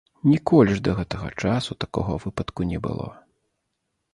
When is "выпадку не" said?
2.25-2.77